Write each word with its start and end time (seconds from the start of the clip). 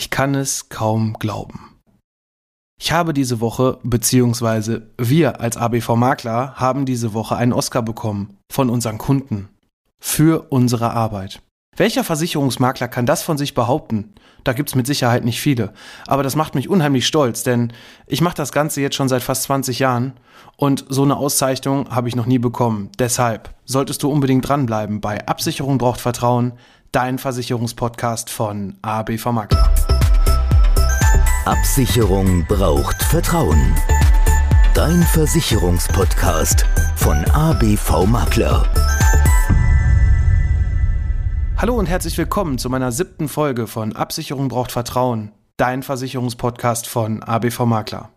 Ich 0.00 0.08
kann 0.08 0.34
es 0.34 0.70
kaum 0.70 1.12
glauben. 1.18 1.76
Ich 2.80 2.90
habe 2.90 3.12
diese 3.12 3.42
Woche, 3.42 3.78
beziehungsweise 3.82 4.88
wir 4.96 5.42
als 5.42 5.58
ABV 5.58 5.90
Makler 5.90 6.54
haben 6.56 6.86
diese 6.86 7.12
Woche 7.12 7.36
einen 7.36 7.52
Oscar 7.52 7.82
bekommen 7.82 8.38
von 8.50 8.70
unseren 8.70 8.96
Kunden 8.96 9.50
für 10.02 10.46
unsere 10.48 10.92
Arbeit. 10.92 11.42
Welcher 11.76 12.02
Versicherungsmakler 12.02 12.88
kann 12.88 13.04
das 13.04 13.22
von 13.22 13.36
sich 13.36 13.52
behaupten? 13.52 14.14
Da 14.42 14.54
gibt's 14.54 14.74
mit 14.74 14.86
Sicherheit 14.86 15.22
nicht 15.22 15.38
viele. 15.38 15.74
Aber 16.06 16.22
das 16.22 16.34
macht 16.34 16.54
mich 16.54 16.70
unheimlich 16.70 17.06
stolz, 17.06 17.42
denn 17.42 17.70
ich 18.06 18.22
mache 18.22 18.36
das 18.36 18.52
Ganze 18.52 18.80
jetzt 18.80 18.96
schon 18.96 19.10
seit 19.10 19.22
fast 19.22 19.42
20 19.42 19.80
Jahren 19.80 20.14
und 20.56 20.86
so 20.88 21.02
eine 21.02 21.18
Auszeichnung 21.18 21.90
habe 21.90 22.08
ich 22.08 22.16
noch 22.16 22.24
nie 22.24 22.38
bekommen. 22.38 22.88
Deshalb 22.98 23.54
solltest 23.66 24.02
du 24.02 24.10
unbedingt 24.10 24.48
dranbleiben 24.48 25.02
bei 25.02 25.26
Absicherung 25.26 25.76
braucht 25.76 26.00
Vertrauen, 26.00 26.54
dein 26.90 27.18
Versicherungspodcast 27.18 28.30
von 28.30 28.78
ABV 28.82 29.26
Makler. 29.26 29.69
Absicherung 31.46 32.44
braucht 32.44 33.02
Vertrauen. 33.02 33.74
Dein 34.74 35.02
Versicherungspodcast 35.02 36.66
von 36.96 37.24
ABV 37.30 38.04
Makler. 38.04 38.70
Hallo 41.56 41.78
und 41.78 41.86
herzlich 41.86 42.18
willkommen 42.18 42.58
zu 42.58 42.68
meiner 42.68 42.92
siebten 42.92 43.26
Folge 43.26 43.66
von 43.66 43.96
Absicherung 43.96 44.48
braucht 44.48 44.70
Vertrauen, 44.70 45.32
dein 45.56 45.82
Versicherungspodcast 45.82 46.86
von 46.86 47.22
ABV 47.22 47.60
Makler. 47.60 48.10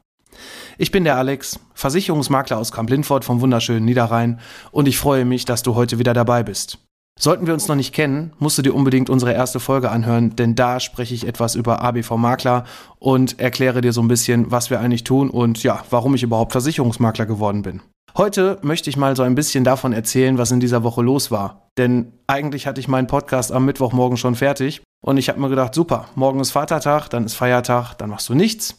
Ich 0.78 0.92
bin 0.92 1.06
der 1.06 1.16
Alex, 1.16 1.62
Versicherungsmakler 1.76 2.58
aus 2.58 2.74
Kamp-Lindfort 2.74 3.24
vom 3.24 3.40
wunderschönen 3.40 3.86
Niederrhein 3.86 4.42
und 4.72 4.86
ich 4.86 4.98
freue 4.98 5.24
mich, 5.24 5.46
dass 5.46 5.64
du 5.64 5.76
heute 5.76 5.98
wieder 5.98 6.14
dabei 6.14 6.44
bist. 6.44 6.78
Sollten 7.20 7.48
wir 7.48 7.54
uns 7.54 7.68
noch 7.68 7.76
nicht 7.76 7.94
kennen, 7.94 8.34
musst 8.40 8.58
du 8.58 8.62
dir 8.62 8.74
unbedingt 8.74 9.10
unsere 9.10 9.34
erste 9.34 9.62
Folge 9.62 9.92
anhören, 9.92 10.36
denn 10.36 10.56
da 10.56 10.80
spreche 10.80 11.14
ich 11.14 11.26
etwas 11.26 11.56
über 11.56 11.82
ABV 11.82 12.18
Makler 12.18 12.66
und 13.00 13.40
erkläre 13.40 13.82
dir 13.82 13.94
so 13.94 14.02
ein 14.02 14.08
bisschen, 14.08 14.52
was 14.52 14.70
wir 14.70 14.80
eigentlich 14.80 15.06
tun 15.06 15.30
und 15.30 15.64
ja, 15.64 15.84
warum 15.90 16.16
ich 16.16 16.24
überhaupt 16.24 16.52
Versicherungsmakler 16.52 17.26
geworden 17.26 17.62
bin. 17.62 17.82
Heute 18.18 18.60
möchte 18.62 18.90
ich 18.90 18.98
mal 18.98 19.16
so 19.16 19.24
ein 19.24 19.36
bisschen 19.36 19.64
davon 19.64 19.94
erzählen, 19.94 20.38
was 20.38 20.52
in 20.52 20.60
dieser 20.60 20.84
Woche 20.84 21.02
los 21.02 21.32
war. 21.32 21.70
Denn 21.78 22.12
eigentlich 22.28 22.68
hatte 22.68 22.82
ich 22.82 22.88
meinen 22.88 23.08
Podcast 23.08 23.52
am 23.52 23.66
Mittwochmorgen 23.66 24.18
schon 24.18 24.36
fertig 24.36 24.82
und 25.02 25.18
ich 25.18 25.30
habe 25.30 25.40
mir 25.40 25.50
gedacht, 25.50 25.74
super, 25.74 26.10
morgen 26.16 26.40
ist 26.40 26.52
Vatertag, 26.52 27.10
dann 27.10 27.26
ist 27.26 27.36
Feiertag, 27.36 27.96
dann 27.96 28.10
machst 28.10 28.28
du 28.28 28.34
nichts. 28.36 28.78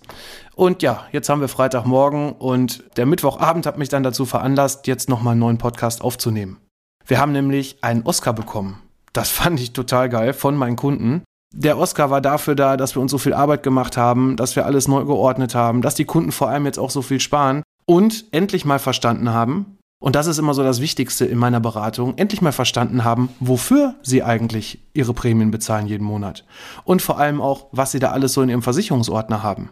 Und 0.54 0.82
ja, 0.82 1.04
jetzt 1.12 1.28
haben 1.28 1.40
wir 1.40 1.48
Freitagmorgen 1.48 2.32
und 2.32 2.84
der 2.96 3.06
Mittwochabend 3.06 3.64
hat 3.64 3.78
mich 3.78 3.88
dann 3.88 4.02
dazu 4.02 4.24
veranlasst, 4.26 4.86
jetzt 4.86 5.08
nochmal 5.08 5.32
einen 5.32 5.40
neuen 5.40 5.58
Podcast 5.58 6.02
aufzunehmen. 6.02 6.58
Wir 7.06 7.20
haben 7.20 7.32
nämlich 7.32 7.78
einen 7.82 8.02
Oscar 8.02 8.32
bekommen. 8.32 8.80
Das 9.12 9.30
fand 9.30 9.60
ich 9.60 9.72
total 9.72 10.08
geil 10.08 10.32
von 10.32 10.56
meinen 10.56 10.76
Kunden. 10.76 11.22
Der 11.54 11.78
Oscar 11.78 12.10
war 12.10 12.20
dafür 12.20 12.56
da, 12.56 12.76
dass 12.76 12.96
wir 12.96 13.02
uns 13.02 13.12
so 13.12 13.18
viel 13.18 13.32
Arbeit 13.32 13.62
gemacht 13.62 13.96
haben, 13.96 14.36
dass 14.36 14.56
wir 14.56 14.66
alles 14.66 14.88
neu 14.88 15.04
geordnet 15.04 15.54
haben, 15.54 15.82
dass 15.82 15.94
die 15.94 16.04
Kunden 16.04 16.32
vor 16.32 16.48
allem 16.48 16.66
jetzt 16.66 16.78
auch 16.78 16.90
so 16.90 17.00
viel 17.00 17.20
sparen 17.20 17.62
und 17.86 18.24
endlich 18.32 18.64
mal 18.64 18.80
verstanden 18.80 19.30
haben, 19.30 19.78
und 20.04 20.16
das 20.16 20.26
ist 20.26 20.36
immer 20.36 20.52
so 20.52 20.62
das 20.62 20.82
Wichtigste 20.82 21.24
in 21.24 21.38
meiner 21.38 21.60
Beratung, 21.60 22.18
endlich 22.18 22.42
mal 22.42 22.52
verstanden 22.52 23.04
haben, 23.04 23.30
wofür 23.40 23.94
sie 24.02 24.22
eigentlich 24.22 24.78
ihre 24.92 25.14
Prämien 25.14 25.50
bezahlen 25.50 25.86
jeden 25.86 26.04
Monat. 26.04 26.44
Und 26.84 27.00
vor 27.00 27.18
allem 27.18 27.40
auch, 27.40 27.68
was 27.72 27.92
sie 27.92 28.00
da 28.00 28.10
alles 28.10 28.34
so 28.34 28.42
in 28.42 28.50
ihrem 28.50 28.60
Versicherungsordner 28.60 29.42
haben. 29.42 29.70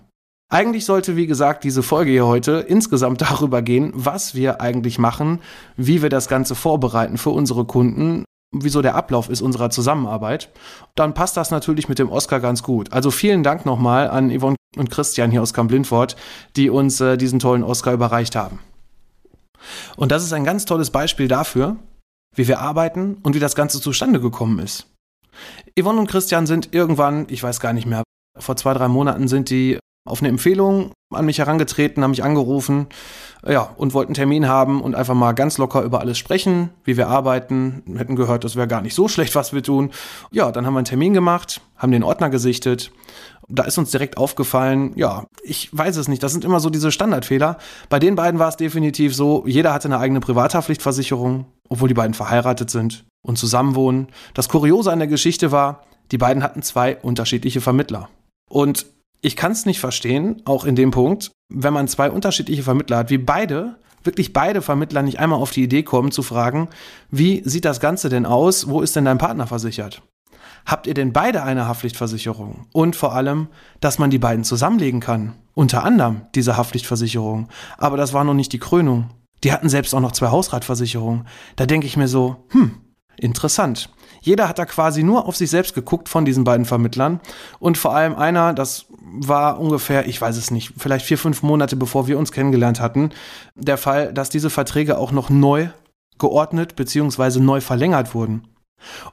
Eigentlich 0.52 0.84
sollte, 0.84 1.16
wie 1.16 1.26
gesagt, 1.26 1.64
diese 1.64 1.82
Folge 1.82 2.10
hier 2.10 2.26
heute 2.26 2.52
insgesamt 2.68 3.20
darüber 3.22 3.62
gehen, 3.62 3.90
was 3.94 4.34
wir 4.34 4.60
eigentlich 4.60 4.98
machen, 4.98 5.40
wie 5.78 6.02
wir 6.02 6.10
das 6.10 6.28
Ganze 6.28 6.54
vorbereiten 6.54 7.16
für 7.16 7.30
unsere 7.30 7.64
Kunden, 7.64 8.26
wieso 8.54 8.82
der 8.82 8.94
Ablauf 8.94 9.30
ist 9.30 9.40
unserer 9.40 9.70
Zusammenarbeit. 9.70 10.50
Dann 10.94 11.14
passt 11.14 11.38
das 11.38 11.50
natürlich 11.50 11.88
mit 11.88 11.98
dem 11.98 12.10
Oscar 12.10 12.38
ganz 12.38 12.62
gut. 12.62 12.92
Also 12.92 13.10
vielen 13.10 13.42
Dank 13.42 13.64
nochmal 13.64 14.10
an 14.10 14.30
Yvonne 14.30 14.56
und 14.76 14.90
Christian 14.90 15.30
hier 15.30 15.40
aus 15.40 15.54
Kamp-Lindfort, 15.54 16.16
die 16.54 16.68
uns 16.68 17.00
äh, 17.00 17.16
diesen 17.16 17.38
tollen 17.38 17.64
Oscar 17.64 17.94
überreicht 17.94 18.36
haben. 18.36 18.58
Und 19.96 20.12
das 20.12 20.22
ist 20.22 20.34
ein 20.34 20.44
ganz 20.44 20.66
tolles 20.66 20.90
Beispiel 20.90 21.28
dafür, 21.28 21.76
wie 22.36 22.46
wir 22.46 22.60
arbeiten 22.60 23.16
und 23.22 23.34
wie 23.34 23.40
das 23.40 23.54
Ganze 23.54 23.80
zustande 23.80 24.20
gekommen 24.20 24.58
ist. 24.58 24.86
Yvonne 25.80 25.98
und 25.98 26.10
Christian 26.10 26.46
sind 26.46 26.74
irgendwann, 26.74 27.24
ich 27.30 27.42
weiß 27.42 27.58
gar 27.58 27.72
nicht 27.72 27.86
mehr, 27.86 28.02
vor 28.38 28.56
zwei, 28.56 28.74
drei 28.74 28.88
Monaten 28.88 29.28
sind 29.28 29.48
die 29.48 29.78
auf 30.04 30.20
eine 30.20 30.28
Empfehlung 30.28 30.92
an 31.12 31.26
mich 31.26 31.38
herangetreten, 31.38 32.02
haben 32.02 32.10
mich 32.10 32.24
angerufen, 32.24 32.86
ja, 33.46 33.62
und 33.76 33.94
wollten 33.94 34.10
einen 34.10 34.14
Termin 34.14 34.48
haben 34.48 34.80
und 34.80 34.94
einfach 34.94 35.14
mal 35.14 35.32
ganz 35.32 35.58
locker 35.58 35.82
über 35.82 36.00
alles 36.00 36.18
sprechen, 36.18 36.70
wie 36.84 36.96
wir 36.96 37.08
arbeiten, 37.08 37.82
hätten 37.96 38.16
gehört, 38.16 38.44
das 38.44 38.56
wäre 38.56 38.66
gar 38.66 38.82
nicht 38.82 38.94
so 38.94 39.08
schlecht, 39.08 39.34
was 39.34 39.52
wir 39.52 39.62
tun. 39.62 39.90
Ja, 40.30 40.50
dann 40.50 40.66
haben 40.66 40.74
wir 40.74 40.78
einen 40.78 40.86
Termin 40.86 41.14
gemacht, 41.14 41.60
haben 41.76 41.92
den 41.92 42.02
Ordner 42.02 42.30
gesichtet. 42.30 42.90
Da 43.48 43.64
ist 43.64 43.76
uns 43.76 43.90
direkt 43.90 44.16
aufgefallen, 44.16 44.92
ja, 44.96 45.26
ich 45.42 45.68
weiß 45.76 45.96
es 45.96 46.08
nicht, 46.08 46.22
das 46.22 46.32
sind 46.32 46.44
immer 46.44 46.60
so 46.60 46.70
diese 46.70 46.90
Standardfehler. 46.90 47.58
Bei 47.88 47.98
den 47.98 48.14
beiden 48.14 48.40
war 48.40 48.48
es 48.48 48.56
definitiv 48.56 49.14
so, 49.14 49.44
jeder 49.46 49.72
hatte 49.72 49.88
eine 49.88 49.98
eigene 49.98 50.20
Privathaftpflichtversicherung, 50.20 51.46
obwohl 51.68 51.88
die 51.88 51.94
beiden 51.94 52.14
verheiratet 52.14 52.70
sind 52.70 53.04
und 53.22 53.38
zusammenwohnen. 53.38 54.08
Das 54.34 54.48
Kuriose 54.48 54.90
an 54.90 55.00
der 55.00 55.08
Geschichte 55.08 55.52
war, 55.52 55.84
die 56.12 56.18
beiden 56.18 56.42
hatten 56.42 56.62
zwei 56.62 56.96
unterschiedliche 56.98 57.60
Vermittler. 57.60 58.08
Und 58.48 58.86
ich 59.22 59.36
kann 59.36 59.52
es 59.52 59.64
nicht 59.64 59.80
verstehen, 59.80 60.42
auch 60.44 60.64
in 60.64 60.74
dem 60.74 60.90
Punkt, 60.90 61.30
wenn 61.48 61.72
man 61.72 61.88
zwei 61.88 62.10
unterschiedliche 62.10 62.64
Vermittler 62.64 62.98
hat, 62.98 63.10
wie 63.10 63.18
beide, 63.18 63.76
wirklich 64.02 64.32
beide 64.32 64.60
Vermittler 64.60 65.02
nicht 65.02 65.20
einmal 65.20 65.38
auf 65.38 65.52
die 65.52 65.62
Idee 65.62 65.84
kommen 65.84 66.10
zu 66.10 66.22
fragen, 66.22 66.68
wie 67.10 67.40
sieht 67.44 67.64
das 67.64 67.80
Ganze 67.80 68.08
denn 68.08 68.26
aus, 68.26 68.68
wo 68.68 68.80
ist 68.80 68.96
denn 68.96 69.04
dein 69.04 69.18
Partner 69.18 69.46
versichert? 69.46 70.02
Habt 70.66 70.86
ihr 70.86 70.94
denn 70.94 71.12
beide 71.12 71.42
eine 71.42 71.66
Haftpflichtversicherung? 71.66 72.66
Und 72.72 72.96
vor 72.96 73.14
allem, 73.14 73.48
dass 73.80 73.98
man 73.98 74.10
die 74.10 74.18
beiden 74.18 74.44
zusammenlegen 74.44 75.00
kann. 75.00 75.34
Unter 75.54 75.84
anderem 75.84 76.22
diese 76.34 76.56
Haftpflichtversicherung. 76.56 77.48
Aber 77.78 77.96
das 77.96 78.12
war 78.12 78.24
noch 78.24 78.34
nicht 78.34 78.52
die 78.52 78.60
Krönung. 78.60 79.10
Die 79.44 79.52
hatten 79.52 79.68
selbst 79.68 79.94
auch 79.94 80.00
noch 80.00 80.12
zwei 80.12 80.28
Hausratversicherungen. 80.28 81.26
Da 81.56 81.66
denke 81.66 81.86
ich 81.86 81.96
mir 81.96 82.06
so, 82.06 82.44
hm, 82.50 82.76
interessant. 83.16 83.88
Jeder 84.22 84.48
hat 84.48 84.58
da 84.58 84.64
quasi 84.64 85.02
nur 85.02 85.26
auf 85.26 85.36
sich 85.36 85.50
selbst 85.50 85.74
geguckt 85.74 86.08
von 86.08 86.24
diesen 86.24 86.44
beiden 86.44 86.64
Vermittlern. 86.64 87.20
Und 87.58 87.76
vor 87.76 87.94
allem 87.94 88.14
einer, 88.14 88.54
das 88.54 88.86
war 89.02 89.60
ungefähr, 89.60 90.06
ich 90.06 90.20
weiß 90.20 90.36
es 90.36 90.50
nicht, 90.50 90.72
vielleicht 90.78 91.04
vier, 91.04 91.18
fünf 91.18 91.42
Monate 91.42 91.76
bevor 91.76 92.06
wir 92.06 92.18
uns 92.18 92.32
kennengelernt 92.32 92.80
hatten, 92.80 93.10
der 93.56 93.76
Fall, 93.76 94.12
dass 94.14 94.30
diese 94.30 94.48
Verträge 94.48 94.96
auch 94.96 95.12
noch 95.12 95.28
neu 95.28 95.68
geordnet 96.18 96.76
bzw. 96.76 97.40
neu 97.40 97.60
verlängert 97.60 98.14
wurden. 98.14 98.48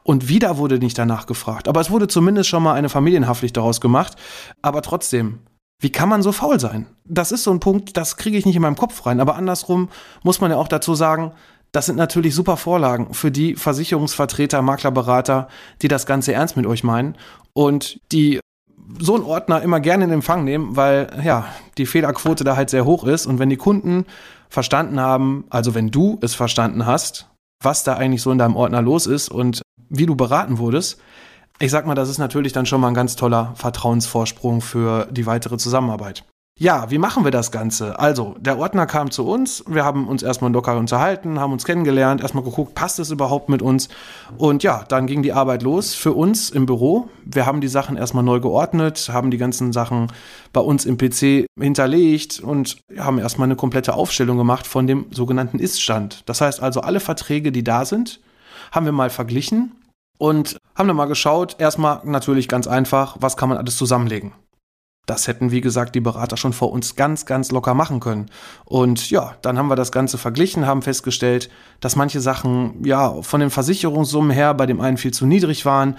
Und 0.04 0.30
wieder 0.30 0.58
wurde 0.58 0.80
nicht 0.80 0.98
danach 0.98 1.26
gefragt. 1.26 1.68
Aber 1.68 1.82
es 1.82 1.90
wurde 1.90 2.08
zumindest 2.08 2.50
schon 2.50 2.64
mal 2.64 2.74
eine 2.74 2.90
Familienhaftpflicht 2.90 3.58
daraus 3.58 3.82
gemacht. 3.82 4.16
Aber 4.62 4.82
trotzdem, 4.82 5.40
wie 5.80 5.92
kann 5.92 6.10
man 6.10 6.22
so 6.22 6.32
faul 6.32 6.60
sein? 6.60 6.88
Das 7.06 7.32
ist 7.32 7.44
so 7.44 7.52
ein 7.52 7.60
Punkt, 7.60 7.98
das 7.98 8.18
kriege 8.18 8.38
ich 8.38 8.46
nicht 8.46 8.56
in 8.56 8.62
meinem 8.62 8.76
Kopf 8.76 9.06
rein. 9.06 9.20
Aber 9.20 9.36
andersrum 9.36 9.90
muss 10.24 10.42
man 10.42 10.52
ja 10.52 10.58
auch 10.58 10.68
dazu 10.68 10.96
sagen, 10.96 11.32
das 11.72 11.86
sind 11.86 11.98
natürlich 11.98 12.34
super 12.36 12.58
Vorlagen 12.58 13.14
für 13.14 13.32
die 13.32 13.56
Versicherungsvertreter, 13.56 14.62
Maklerberater, 14.62 15.48
die 15.82 15.88
das 15.88 16.06
Ganze 16.06 16.34
ernst 16.34 16.58
mit 16.58 16.66
euch 16.66 16.84
meinen 16.84 17.16
und 17.54 18.00
die 18.12 18.40
so 18.98 19.16
einen 19.16 19.24
Ordner 19.24 19.62
immer 19.62 19.80
gerne 19.80 20.06
in 20.06 20.12
Empfang 20.12 20.44
nehmen, 20.44 20.76
weil 20.76 21.10
ja, 21.24 21.46
die 21.78 21.86
Fehlerquote 21.86 22.44
da 22.44 22.56
halt 22.56 22.72
sehr 22.72 22.86
hoch 22.86 23.04
ist 23.04 23.28
und 23.28 23.38
wenn 23.38 23.50
die 23.50 23.58
Kunden 23.58 24.06
verstanden 24.50 25.00
haben, 25.00 25.46
also 25.50 25.76
wenn 25.76 25.92
du 25.92 26.18
es 26.22 26.34
verstanden 26.34 26.86
hast, 26.86 27.30
was 27.64 27.84
da 27.84 27.96
eigentlich 27.96 28.22
so 28.22 28.32
in 28.32 28.40
deinem 28.40 28.56
Ordner 28.56 28.82
los 28.82 29.06
ist 29.06 29.30
und 29.30 29.62
wie 29.90 30.06
du 30.06 30.16
beraten 30.16 30.58
wurdest, 30.58 31.00
ich 31.60 31.72
sag 31.72 31.86
mal, 31.86 31.96
das 31.96 32.10
ist 32.10 32.18
natürlich 32.18 32.54
dann 32.54 32.66
schon 32.66 32.82
mal 32.82 32.88
ein 32.88 32.94
ganz 32.94 33.16
toller 33.16 33.54
Vertrauensvorsprung 33.56 34.62
für 34.62 35.08
die 35.12 35.26
weitere 35.26 35.58
Zusammenarbeit. 35.58 36.24
Ja, 36.62 36.92
wie 36.92 36.98
machen 36.98 37.24
wir 37.24 37.32
das 37.32 37.52
Ganze? 37.52 37.98
Also, 38.00 38.36
der 38.38 38.58
Ordner 38.58 38.86
kam 38.86 39.12
zu 39.12 39.26
uns, 39.26 39.64
wir 39.66 39.86
haben 39.86 40.10
uns 40.10 40.24
erstmal 40.24 40.52
locker 40.52 40.76
unterhalten, 40.76 41.40
haben 41.40 41.54
uns 41.54 41.64
kennengelernt, 41.64 42.20
erstmal 42.20 42.44
geguckt, 42.44 42.76
passt 42.76 43.00
es 43.00 43.12
überhaupt 43.12 43.48
mit 43.48 43.62
uns? 43.62 43.88
Und 44.38 44.62
ja, 44.62 44.84
dann 44.90 45.08
ging 45.08 45.24
die 45.24 45.32
Arbeit 45.32 45.64
los 45.64 45.96
für 45.96 46.12
uns 46.12 46.50
im 46.50 46.66
Büro. 46.66 47.08
Wir 47.24 47.46
haben 47.46 47.62
die 47.62 47.70
Sachen 47.70 47.96
erstmal 47.96 48.26
neu 48.26 48.42
geordnet, 48.42 49.10
haben 49.10 49.32
die 49.32 49.38
ganzen 49.38 49.72
Sachen 49.72 50.12
bei 50.52 50.60
uns 50.60 50.86
im 50.86 50.98
PC 50.98 51.46
hinterlegt 51.58 52.42
und 52.42 52.82
haben 52.98 53.20
erstmal 53.20 53.48
eine 53.48 53.56
komplette 53.56 53.94
Aufstellung 53.94 54.38
gemacht 54.38 54.68
von 54.68 54.86
dem 54.86 55.06
sogenannten 55.12 55.60
Ist-Stand. 55.60 56.28
Das 56.28 56.42
heißt 56.42 56.62
also, 56.62 56.82
alle 56.82 57.00
Verträge, 57.00 57.54
die 57.54 57.64
da 57.64 57.86
sind, 57.86 58.20
haben 58.74 58.86
wir 58.86 58.92
mal 58.92 59.10
verglichen 59.10 59.72
und 60.18 60.58
haben 60.76 60.90
dann 60.90 60.98
mal 60.98 61.06
geschaut, 61.06 61.56
erstmal 61.58 62.02
natürlich 62.04 62.50
ganz 62.50 62.68
einfach, 62.68 63.16
was 63.22 63.38
kann 63.38 63.48
man 63.48 63.58
alles 63.58 63.78
zusammenlegen. 63.78 64.34
Das 65.10 65.28
hätten, 65.28 65.50
wie 65.50 65.62
gesagt, 65.62 65.96
die 65.96 66.02
Berater 66.02 66.38
schon 66.38 66.54
vor 66.54 66.72
uns 66.72 66.96
ganz, 66.96 67.26
ganz 67.26 67.50
locker 67.50 67.74
machen 67.74 68.00
können. 68.00 68.28
Und 68.66 69.10
ja, 69.10 69.36
dann 69.42 69.58
haben 69.58 69.68
wir 69.68 69.76
das 69.76 69.92
Ganze 69.92 70.20
verglichen, 70.20 70.68
haben 70.68 70.84
festgestellt, 70.84 71.50
dass 71.80 71.96
manche 71.96 72.22
Sachen 72.22 72.86
ja 72.86 73.20
von 73.24 73.40
den 73.40 73.50
Versicherungssummen 73.50 74.30
her 74.30 74.54
bei 74.54 74.68
dem 74.68 74.80
einen 74.80 74.98
viel 74.98 75.12
zu 75.12 75.26
niedrig 75.26 75.66
waren 75.66 75.98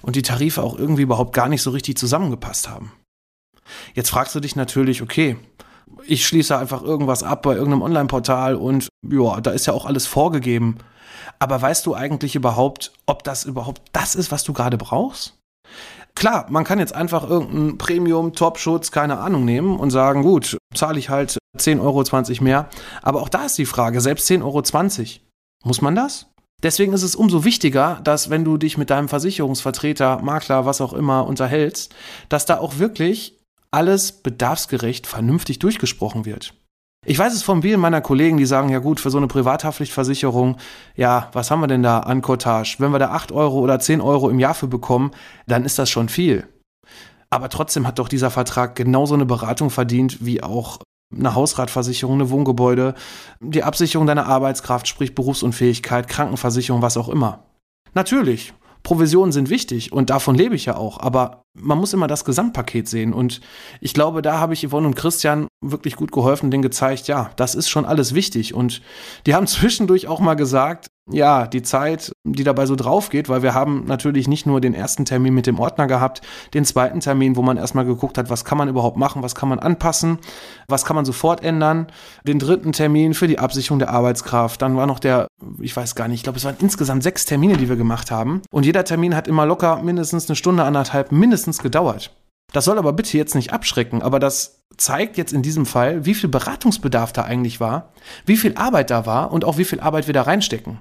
und 0.00 0.16
die 0.16 0.22
Tarife 0.22 0.62
auch 0.62 0.78
irgendwie 0.78 1.02
überhaupt 1.02 1.34
gar 1.34 1.50
nicht 1.50 1.60
so 1.60 1.68
richtig 1.68 1.98
zusammengepasst 1.98 2.70
haben. 2.70 2.92
Jetzt 3.92 4.08
fragst 4.08 4.34
du 4.34 4.40
dich 4.40 4.56
natürlich, 4.56 5.02
okay, 5.02 5.36
ich 6.06 6.26
schließe 6.26 6.56
einfach 6.56 6.80
irgendwas 6.80 7.22
ab 7.22 7.42
bei 7.42 7.52
irgendeinem 7.52 7.82
Online-Portal 7.82 8.54
und 8.54 8.88
ja, 9.06 9.38
da 9.42 9.50
ist 9.50 9.66
ja 9.66 9.74
auch 9.74 9.84
alles 9.84 10.06
vorgegeben. 10.06 10.78
Aber 11.38 11.60
weißt 11.60 11.84
du 11.84 11.94
eigentlich 11.94 12.36
überhaupt, 12.36 12.92
ob 13.04 13.22
das 13.22 13.44
überhaupt 13.44 13.82
das 13.92 14.14
ist, 14.14 14.32
was 14.32 14.44
du 14.44 14.54
gerade 14.54 14.78
brauchst? 14.78 15.36
Klar, 16.16 16.46
man 16.48 16.64
kann 16.64 16.78
jetzt 16.78 16.94
einfach 16.94 17.28
irgendeinen 17.28 17.76
Premium, 17.76 18.32
Top-Schutz, 18.32 18.90
keine 18.90 19.18
Ahnung 19.18 19.44
nehmen 19.44 19.78
und 19.78 19.90
sagen, 19.90 20.22
gut, 20.22 20.56
zahle 20.74 20.98
ich 20.98 21.10
halt 21.10 21.36
10 21.58 21.78
Euro 21.78 22.02
20 22.02 22.40
mehr. 22.40 22.70
Aber 23.02 23.20
auch 23.20 23.28
da 23.28 23.44
ist 23.44 23.58
die 23.58 23.66
Frage, 23.66 24.00
selbst 24.00 24.28
10,20 24.30 24.40
Euro, 24.42 24.62
muss 25.64 25.82
man 25.82 25.94
das? 25.94 26.26
Deswegen 26.62 26.94
ist 26.94 27.02
es 27.02 27.14
umso 27.14 27.44
wichtiger, 27.44 28.00
dass 28.02 28.30
wenn 28.30 28.44
du 28.44 28.56
dich 28.56 28.78
mit 28.78 28.88
deinem 28.88 29.10
Versicherungsvertreter, 29.10 30.22
Makler, 30.22 30.64
was 30.64 30.80
auch 30.80 30.94
immer 30.94 31.26
unterhältst, 31.26 31.94
dass 32.30 32.46
da 32.46 32.58
auch 32.58 32.78
wirklich 32.78 33.38
alles 33.70 34.12
bedarfsgerecht 34.12 35.06
vernünftig 35.06 35.58
durchgesprochen 35.58 36.24
wird. 36.24 36.54
Ich 37.08 37.20
weiß 37.20 37.32
es 37.34 37.44
von 37.44 37.62
vielen 37.62 37.78
meiner 37.78 38.00
Kollegen, 38.00 38.36
die 38.36 38.46
sagen, 38.46 38.68
ja 38.68 38.80
gut, 38.80 38.98
für 38.98 39.10
so 39.10 39.18
eine 39.18 39.28
Privathaftpflichtversicherung, 39.28 40.56
ja, 40.96 41.30
was 41.32 41.52
haben 41.52 41.60
wir 41.60 41.68
denn 41.68 41.84
da 41.84 42.00
an 42.00 42.20
Cottage? 42.20 42.76
Wenn 42.80 42.90
wir 42.90 42.98
da 42.98 43.10
8 43.10 43.30
Euro 43.30 43.60
oder 43.60 43.78
10 43.78 44.00
Euro 44.00 44.28
im 44.28 44.40
Jahr 44.40 44.54
für 44.54 44.66
bekommen, 44.66 45.12
dann 45.46 45.64
ist 45.64 45.78
das 45.78 45.88
schon 45.88 46.08
viel. 46.08 46.48
Aber 47.30 47.48
trotzdem 47.48 47.86
hat 47.86 48.00
doch 48.00 48.08
dieser 48.08 48.32
Vertrag 48.32 48.74
genauso 48.74 49.14
eine 49.14 49.24
Beratung 49.24 49.70
verdient 49.70 50.26
wie 50.26 50.42
auch 50.42 50.78
eine 51.16 51.36
Hausratversicherung, 51.36 52.16
eine 52.16 52.30
Wohngebäude, 52.30 52.94
die 53.38 53.62
Absicherung 53.62 54.08
deiner 54.08 54.26
Arbeitskraft, 54.26 54.88
sprich 54.88 55.14
Berufsunfähigkeit, 55.14 56.08
Krankenversicherung, 56.08 56.82
was 56.82 56.96
auch 56.96 57.08
immer. 57.08 57.44
Natürlich, 57.94 58.52
Provisionen 58.82 59.30
sind 59.30 59.48
wichtig 59.48 59.92
und 59.92 60.10
davon 60.10 60.34
lebe 60.34 60.56
ich 60.56 60.64
ja 60.64 60.76
auch, 60.76 60.98
aber 60.98 61.42
man 61.60 61.78
muss 61.78 61.92
immer 61.92 62.06
das 62.06 62.24
Gesamtpaket 62.24 62.88
sehen. 62.88 63.12
Und 63.12 63.40
ich 63.80 63.94
glaube, 63.94 64.22
da 64.22 64.38
habe 64.38 64.54
ich 64.54 64.66
Yvonne 64.66 64.86
und 64.86 64.94
Christian 64.94 65.48
wirklich 65.60 65.96
gut 65.96 66.12
geholfen, 66.12 66.50
denen 66.50 66.62
gezeigt, 66.62 67.08
ja, 67.08 67.30
das 67.36 67.54
ist 67.54 67.68
schon 67.68 67.84
alles 67.84 68.14
wichtig. 68.14 68.54
Und 68.54 68.82
die 69.26 69.34
haben 69.34 69.46
zwischendurch 69.46 70.08
auch 70.08 70.20
mal 70.20 70.34
gesagt, 70.34 70.88
ja, 71.08 71.46
die 71.46 71.62
Zeit, 71.62 72.10
die 72.24 72.42
dabei 72.42 72.66
so 72.66 72.74
drauf 72.74 73.10
geht, 73.10 73.28
weil 73.28 73.42
wir 73.42 73.54
haben 73.54 73.84
natürlich 73.86 74.26
nicht 74.26 74.44
nur 74.44 74.60
den 74.60 74.74
ersten 74.74 75.04
Termin 75.04 75.34
mit 75.34 75.46
dem 75.46 75.60
Ordner 75.60 75.86
gehabt, 75.86 76.20
den 76.52 76.64
zweiten 76.64 76.98
Termin, 76.98 77.36
wo 77.36 77.42
man 77.42 77.56
erstmal 77.56 77.84
geguckt 77.84 78.18
hat, 78.18 78.28
was 78.28 78.44
kann 78.44 78.58
man 78.58 78.68
überhaupt 78.68 78.96
machen, 78.96 79.22
was 79.22 79.36
kann 79.36 79.48
man 79.48 79.60
anpassen, 79.60 80.18
was 80.66 80.84
kann 80.84 80.96
man 80.96 81.04
sofort 81.04 81.44
ändern, 81.44 81.86
den 82.24 82.40
dritten 82.40 82.72
Termin 82.72 83.14
für 83.14 83.28
die 83.28 83.38
Absicherung 83.38 83.78
der 83.78 83.90
Arbeitskraft, 83.90 84.60
dann 84.62 84.76
war 84.76 84.86
noch 84.86 84.98
der, 84.98 85.28
ich 85.60 85.76
weiß 85.76 85.94
gar 85.94 86.08
nicht, 86.08 86.18
ich 86.18 86.24
glaube, 86.24 86.38
es 86.38 86.44
waren 86.44 86.56
insgesamt 86.58 87.04
sechs 87.04 87.24
Termine, 87.24 87.56
die 87.56 87.68
wir 87.68 87.76
gemacht 87.76 88.10
haben. 88.10 88.42
Und 88.50 88.66
jeder 88.66 88.84
Termin 88.84 89.14
hat 89.14 89.28
immer 89.28 89.46
locker 89.46 89.82
mindestens 89.82 90.28
eine 90.28 90.34
Stunde, 90.34 90.64
anderthalb, 90.64 91.12
mindestens 91.12 91.45
mindestens 91.46 91.62
gedauert. 91.62 92.10
Das 92.52 92.64
soll 92.64 92.78
aber 92.78 92.92
bitte 92.92 93.18
jetzt 93.18 93.34
nicht 93.34 93.52
abschrecken, 93.52 94.02
aber 94.02 94.18
das 94.18 94.62
zeigt 94.76 95.16
jetzt 95.16 95.32
in 95.32 95.42
diesem 95.42 95.66
Fall, 95.66 96.04
wie 96.04 96.14
viel 96.14 96.28
Beratungsbedarf 96.28 97.12
da 97.12 97.22
eigentlich 97.22 97.60
war, 97.60 97.92
wie 98.24 98.36
viel 98.36 98.54
Arbeit 98.56 98.90
da 98.90 99.06
war 99.06 99.32
und 99.32 99.44
auch 99.44 99.58
wie 99.58 99.64
viel 99.64 99.80
Arbeit 99.80 100.06
wir 100.06 100.14
da 100.14 100.22
reinstecken. 100.22 100.80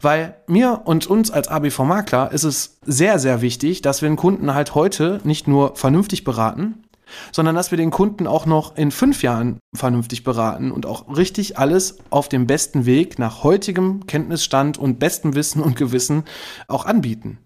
Weil 0.00 0.36
mir 0.46 0.82
und 0.86 1.06
uns 1.06 1.30
als 1.30 1.48
ABV-Makler 1.48 2.32
ist 2.32 2.44
es 2.44 2.78
sehr, 2.84 3.18
sehr 3.18 3.42
wichtig, 3.42 3.82
dass 3.82 4.02
wir 4.02 4.08
den 4.08 4.16
Kunden 4.16 4.54
halt 4.54 4.74
heute 4.74 5.20
nicht 5.24 5.46
nur 5.46 5.76
vernünftig 5.76 6.24
beraten, 6.24 6.84
sondern 7.32 7.54
dass 7.54 7.70
wir 7.70 7.78
den 7.78 7.90
Kunden 7.90 8.26
auch 8.26 8.46
noch 8.46 8.76
in 8.76 8.90
fünf 8.90 9.22
Jahren 9.22 9.58
vernünftig 9.74 10.24
beraten 10.24 10.72
und 10.72 10.86
auch 10.86 11.16
richtig 11.16 11.58
alles 11.58 11.98
auf 12.10 12.28
dem 12.28 12.46
besten 12.46 12.86
Weg 12.86 13.18
nach 13.18 13.44
heutigem 13.44 14.06
Kenntnisstand 14.06 14.78
und 14.78 14.98
bestem 14.98 15.34
Wissen 15.34 15.62
und 15.62 15.76
Gewissen 15.76 16.24
auch 16.66 16.86
anbieten. 16.86 17.38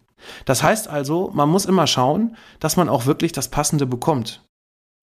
Das 0.44 0.62
heißt 0.62 0.88
also, 0.88 1.30
man 1.34 1.48
muss 1.48 1.64
immer 1.64 1.86
schauen, 1.86 2.36
dass 2.60 2.76
man 2.76 2.88
auch 2.88 3.06
wirklich 3.06 3.32
das 3.32 3.48
Passende 3.48 3.86
bekommt. 3.86 4.42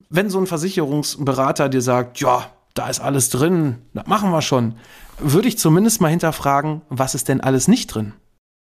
Wenn 0.09 0.29
so 0.29 0.39
ein 0.39 0.47
Versicherungsberater 0.47 1.69
dir 1.69 1.81
sagt, 1.81 2.19
ja, 2.19 2.51
da 2.73 2.89
ist 2.89 2.99
alles 2.99 3.29
drin, 3.29 3.81
das 3.93 4.07
machen 4.07 4.31
wir 4.31 4.41
schon, 4.41 4.75
würde 5.17 5.47
ich 5.47 5.57
zumindest 5.57 6.01
mal 6.01 6.09
hinterfragen, 6.09 6.81
was 6.89 7.15
ist 7.15 7.27
denn 7.27 7.41
alles 7.41 7.67
nicht 7.67 7.87
drin? 7.87 8.13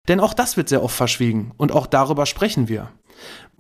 Denn 0.08 0.20
auch 0.20 0.34
das 0.34 0.56
wird 0.56 0.68
sehr 0.68 0.82
oft 0.82 0.96
verschwiegen 0.96 1.52
und 1.56 1.72
auch 1.72 1.86
darüber 1.86 2.26
sprechen 2.26 2.68
wir. 2.68 2.90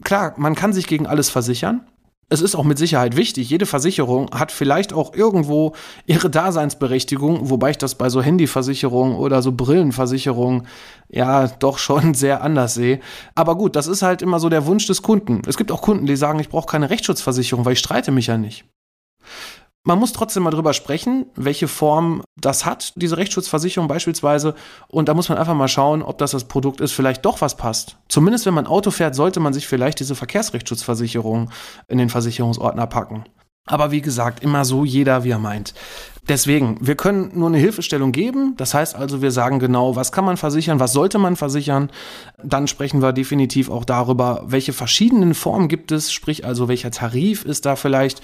Klar, 0.02 0.34
man 0.36 0.54
kann 0.54 0.72
sich 0.72 0.86
gegen 0.86 1.06
alles 1.06 1.30
versichern, 1.30 1.86
es 2.30 2.42
ist 2.42 2.54
auch 2.54 2.64
mit 2.64 2.78
Sicherheit 2.78 3.16
wichtig. 3.16 3.48
Jede 3.48 3.64
Versicherung 3.64 4.30
hat 4.32 4.52
vielleicht 4.52 4.92
auch 4.92 5.14
irgendwo 5.14 5.72
ihre 6.06 6.28
Daseinsberechtigung, 6.28 7.48
wobei 7.48 7.70
ich 7.70 7.78
das 7.78 7.94
bei 7.94 8.10
so 8.10 8.20
Handyversicherungen 8.20 9.16
oder 9.16 9.40
so 9.40 9.52
Brillenversicherungen 9.52 10.66
ja 11.08 11.48
doch 11.48 11.78
schon 11.78 12.14
sehr 12.14 12.42
anders 12.42 12.74
sehe. 12.74 13.00
Aber 13.34 13.56
gut, 13.56 13.76
das 13.76 13.86
ist 13.86 14.02
halt 14.02 14.20
immer 14.20 14.40
so 14.40 14.48
der 14.48 14.66
Wunsch 14.66 14.86
des 14.86 15.02
Kunden. 15.02 15.42
Es 15.46 15.56
gibt 15.56 15.72
auch 15.72 15.80
Kunden, 15.80 16.06
die 16.06 16.16
sagen, 16.16 16.38
ich 16.38 16.50
brauche 16.50 16.66
keine 16.66 16.90
Rechtsschutzversicherung, 16.90 17.64
weil 17.64 17.72
ich 17.72 17.78
streite 17.78 18.10
mich 18.10 18.26
ja 18.26 18.36
nicht. 18.36 18.64
Man 19.84 19.98
muss 19.98 20.12
trotzdem 20.12 20.42
mal 20.42 20.50
drüber 20.50 20.74
sprechen, 20.74 21.26
welche 21.34 21.68
Form 21.68 22.22
das 22.36 22.66
hat, 22.66 22.92
diese 22.96 23.16
Rechtsschutzversicherung 23.16 23.88
beispielsweise. 23.88 24.54
Und 24.88 25.08
da 25.08 25.14
muss 25.14 25.28
man 25.28 25.38
einfach 25.38 25.54
mal 25.54 25.68
schauen, 25.68 26.02
ob 26.02 26.18
das 26.18 26.32
das 26.32 26.44
Produkt 26.44 26.80
ist, 26.80 26.92
vielleicht 26.92 27.24
doch 27.24 27.40
was 27.40 27.56
passt. 27.56 27.96
Zumindest 28.08 28.44
wenn 28.44 28.54
man 28.54 28.66
Auto 28.66 28.90
fährt, 28.90 29.14
sollte 29.14 29.40
man 29.40 29.52
sich 29.52 29.66
vielleicht 29.66 30.00
diese 30.00 30.14
Verkehrsrechtsschutzversicherung 30.14 31.50
in 31.86 31.98
den 31.98 32.10
Versicherungsordner 32.10 32.86
packen. 32.86 33.24
Aber 33.68 33.90
wie 33.90 34.00
gesagt, 34.00 34.42
immer 34.42 34.64
so 34.64 34.84
jeder, 34.84 35.24
wie 35.24 35.30
er 35.30 35.38
meint. 35.38 35.74
Deswegen, 36.28 36.76
wir 36.80 36.94
können 36.94 37.30
nur 37.34 37.48
eine 37.48 37.58
Hilfestellung 37.58 38.12
geben. 38.12 38.54
Das 38.56 38.74
heißt 38.74 38.94
also, 38.94 39.22
wir 39.22 39.30
sagen 39.30 39.58
genau, 39.58 39.96
was 39.96 40.12
kann 40.12 40.24
man 40.24 40.36
versichern, 40.36 40.80
was 40.80 40.92
sollte 40.92 41.18
man 41.18 41.36
versichern. 41.36 41.90
Dann 42.42 42.66
sprechen 42.66 43.00
wir 43.00 43.12
definitiv 43.12 43.70
auch 43.70 43.84
darüber, 43.84 44.42
welche 44.46 44.72
verschiedenen 44.72 45.34
Formen 45.34 45.68
gibt 45.68 45.92
es, 45.92 46.12
sprich 46.12 46.44
also 46.44 46.68
welcher 46.68 46.90
Tarif 46.90 47.44
ist 47.44 47.64
da 47.64 47.76
vielleicht 47.76 48.22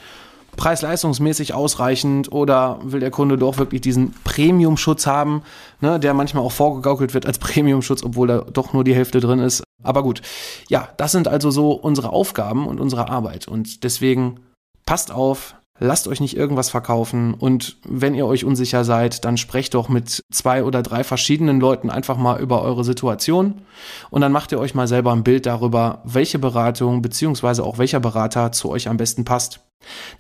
preis-leistungsmäßig 0.57 1.55
ausreichend 1.55 2.33
oder 2.33 2.79
will 2.83 3.01
der 3.01 3.11
Kunde 3.11 3.39
doch 3.39 3.59
wirklich 3.59 3.81
diesen 3.81 4.15
Premium-Schutz 4.25 5.07
haben, 5.07 5.43
ne, 5.81 5.99
der 6.01 6.15
manchmal 6.15 6.45
auch 6.45 6.53
vorgegaukelt 6.53 7.15
wird 7.15 7.27
als 7.27 7.39
Premium-Schutz, 7.41 8.03
obwohl 8.03 8.29
da 8.29 8.39
doch 8.41 8.73
nur 8.73 8.85
die 8.85 8.95
Hälfte 8.95 9.21
drin 9.21 9.39
ist. 9.39 9.65
Aber 9.83 10.03
gut, 10.03 10.23
ja, 10.69 10.89
das 10.97 11.13
sind 11.13 11.29
also 11.29 11.51
so 11.51 11.73
unsere 11.73 12.11
Aufgaben 12.11 12.67
und 12.67 12.81
unsere 12.81 13.09
Arbeit. 13.09 13.49
Und 13.49 13.85
deswegen 13.85 14.41
passt 14.87 15.13
auf, 15.13 15.57
lasst 15.81 16.07
euch 16.07 16.21
nicht 16.21 16.37
irgendwas 16.37 16.71
verkaufen 16.71 17.35
und 17.35 17.79
wenn 17.87 18.15
ihr 18.15 18.27
euch 18.27 18.45
unsicher 18.45 18.85
seid, 18.85 19.25
dann 19.25 19.37
sprecht 19.37 19.75
doch 19.75 19.89
mit 19.89 20.23
zwei 20.33 20.63
oder 20.63 20.83
drei 20.83 21.03
verschiedenen 21.03 21.61
Leuten 21.61 21.91
einfach 21.91 22.17
mal 22.17 22.41
über 22.41 22.63
eure 22.63 22.85
Situation 22.85 23.63
und 24.11 24.21
dann 24.21 24.33
macht 24.33 24.53
ihr 24.53 24.61
euch 24.61 24.75
mal 24.75 24.87
selber 24.87 25.13
ein 25.13 25.25
Bild 25.25 25.47
darüber, 25.47 26.03
welche 26.05 26.39
Beratung 26.39 27.03
beziehungsweise 27.03 27.65
auch 27.65 27.79
welcher 27.79 28.01
Berater 28.01 28.53
zu 28.53 28.71
euch 28.71 28.89
am 28.89 28.97
besten 28.97 29.25
passt. 29.25 29.61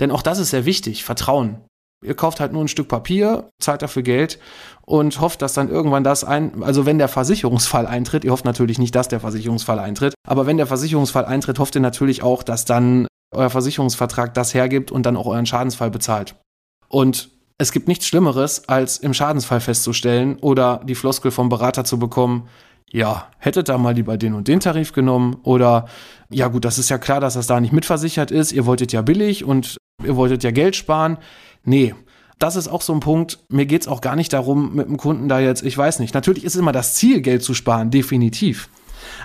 Denn 0.00 0.10
auch 0.10 0.22
das 0.22 0.38
ist 0.38 0.50
sehr 0.50 0.64
wichtig, 0.64 1.04
Vertrauen. 1.04 1.60
Ihr 2.04 2.14
kauft 2.14 2.40
halt 2.40 2.52
nur 2.52 2.62
ein 2.62 2.68
Stück 2.68 2.88
Papier, 2.88 3.48
zahlt 3.58 3.80
dafür 3.80 4.02
Geld 4.02 4.38
und 4.84 5.20
hofft, 5.20 5.40
dass 5.40 5.54
dann 5.54 5.70
irgendwann 5.70 6.04
das 6.04 6.22
ein, 6.22 6.62
also 6.62 6.84
wenn 6.84 6.98
der 6.98 7.08
Versicherungsfall 7.08 7.86
eintritt, 7.86 8.24
ihr 8.24 8.32
hofft 8.32 8.44
natürlich 8.44 8.78
nicht, 8.78 8.94
dass 8.94 9.08
der 9.08 9.20
Versicherungsfall 9.20 9.78
eintritt, 9.78 10.14
aber 10.28 10.46
wenn 10.46 10.58
der 10.58 10.66
Versicherungsfall 10.66 11.24
eintritt, 11.24 11.58
hofft 11.58 11.76
ihr 11.76 11.80
natürlich 11.80 12.22
auch, 12.22 12.42
dass 12.42 12.66
dann 12.66 13.06
euer 13.34 13.50
Versicherungsvertrag 13.50 14.34
das 14.34 14.54
hergibt 14.54 14.90
und 14.90 15.04
dann 15.06 15.16
auch 15.16 15.26
euren 15.26 15.46
Schadensfall 15.46 15.90
bezahlt. 15.90 16.34
Und 16.88 17.30
es 17.58 17.72
gibt 17.72 17.88
nichts 17.88 18.06
Schlimmeres, 18.06 18.68
als 18.68 18.98
im 18.98 19.14
Schadensfall 19.14 19.60
festzustellen 19.60 20.38
oder 20.40 20.80
die 20.84 20.94
Floskel 20.94 21.30
vom 21.30 21.48
Berater 21.48 21.84
zu 21.84 21.98
bekommen, 21.98 22.48
ja, 22.90 23.28
hättet 23.38 23.68
da 23.68 23.78
mal 23.78 23.94
lieber 23.94 24.16
den 24.16 24.34
und 24.34 24.46
den 24.46 24.60
Tarif 24.60 24.92
genommen 24.92 25.36
oder 25.42 25.86
ja 26.30 26.48
gut, 26.48 26.64
das 26.64 26.78
ist 26.78 26.90
ja 26.90 26.98
klar, 26.98 27.20
dass 27.20 27.34
das 27.34 27.46
da 27.46 27.60
nicht 27.60 27.72
mitversichert 27.72 28.30
ist, 28.30 28.52
ihr 28.52 28.66
wolltet 28.66 28.92
ja 28.92 29.02
billig 29.02 29.44
und 29.44 29.76
ihr 30.04 30.16
wolltet 30.16 30.44
ja 30.44 30.50
Geld 30.50 30.76
sparen. 30.76 31.18
Nee, 31.64 31.94
das 32.38 32.56
ist 32.56 32.68
auch 32.68 32.82
so 32.82 32.92
ein 32.92 33.00
Punkt, 33.00 33.38
mir 33.48 33.66
geht 33.66 33.82
es 33.82 33.88
auch 33.88 34.00
gar 34.00 34.16
nicht 34.16 34.32
darum, 34.32 34.74
mit 34.74 34.88
dem 34.88 34.96
Kunden 34.96 35.28
da 35.28 35.40
jetzt, 35.40 35.62
ich 35.62 35.76
weiß 35.76 35.98
nicht, 36.00 36.14
natürlich 36.14 36.44
ist 36.44 36.56
immer 36.56 36.72
das 36.72 36.94
Ziel, 36.94 37.20
Geld 37.20 37.42
zu 37.42 37.54
sparen, 37.54 37.90
definitiv. 37.90 38.68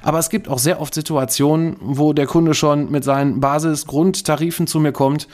Aber 0.02 0.20
es 0.20 0.30
gibt 0.30 0.48
auch 0.48 0.60
sehr 0.60 0.82
oft 0.82 0.94
Situationen, 0.94 1.78
wo 1.82 2.14
der 2.14 2.28
Kunde 2.28 2.54
schon 2.54 2.92
mit 2.92 3.04
seinen 3.04 3.40
Basis-Grundtarifen 3.40 4.68
zu 4.68 4.80
mir 4.80 4.92
kommt 4.92 5.28